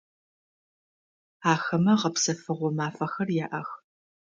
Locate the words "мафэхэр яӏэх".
2.77-3.69